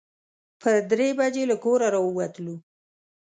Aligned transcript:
پر 0.61 0.75
درې 0.91 1.07
بجې 1.19 1.43
له 1.51 1.55
کوره 1.63 1.87
راووتلو. 1.93 2.55